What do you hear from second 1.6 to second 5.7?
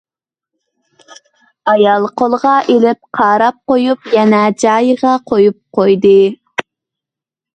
ئايال قولىغا ئېلىپ قاراپ قويۇپ، يەنە جايىغا قويۇپ